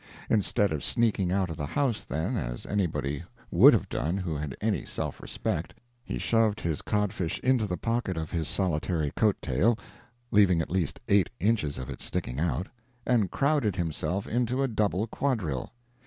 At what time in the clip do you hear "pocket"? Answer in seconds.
7.77-8.17